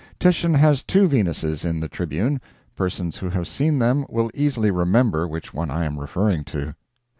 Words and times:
Titian 0.19 0.55
has 0.55 0.81
two 0.81 1.07
Venuses 1.07 1.63
in 1.63 1.79
the 1.79 1.87
Tribune; 1.87 2.41
persons 2.75 3.17
who 3.17 3.29
have 3.29 3.47
seen 3.47 3.77
them 3.77 4.03
will 4.09 4.31
easily 4.33 4.71
remember 4.71 5.27
which 5.27 5.53
one 5.53 5.69
I 5.69 5.85
am 5.85 5.99
referring 5.99 6.43
to. 6.45 6.73